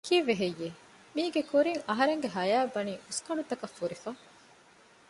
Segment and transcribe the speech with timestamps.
[0.05, 0.69] ކީއްވެ ހެއްޔެވެ؟
[1.15, 4.11] މީގެ ކުރިން އަހަރެންގެ ހަޔާތް ވަނީ އުސްގަނޑުތަކުން ފުރިފަ